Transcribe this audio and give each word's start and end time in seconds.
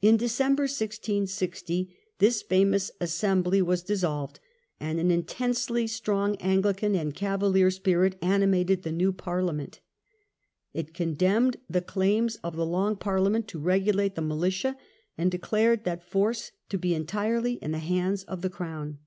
In 0.00 0.16
December, 0.16 0.66
1660, 0.70 1.92
this 2.20 2.42
famous 2.42 2.92
Assembly 3.00 3.60
was 3.60 3.82
dis 3.82 4.02
solved, 4.02 4.38
and 4.78 5.00
an 5.00 5.10
intensely 5.10 5.88
strong 5.88 6.36
Anglican 6.36 6.94
and 6.94 7.12
Cavalier 7.12 7.66
The 7.68 7.72
"Cava 7.72 7.74
Spirit 7.74 8.18
animated 8.22 8.84
the 8.84 8.92
new 8.92 9.12
Parliament. 9.12 9.80
It 10.72 10.94
con 10.94 11.06
ment,^66r 11.08 11.18
*' 11.18 11.18
demned 11.18 11.56
the 11.68 11.82
claims 11.82 12.36
of 12.44 12.54
the 12.54 12.64
Long 12.64 12.94
Parliament 12.94 13.46
1679.' 13.52 13.62
to 13.64 13.90
regulate 13.98 14.14
the 14.14 14.22
militia, 14.22 14.76
and 15.20 15.28
declared 15.28 15.82
that 15.82 16.08
force 16.08 16.52
to 16.68 16.78
be 16.78 16.94
entirely 16.94 17.54
in 17.54 17.72
the 17.72 17.78
hands 17.80 18.22
of 18.22 18.42
the 18.42 18.50
crown. 18.50 19.00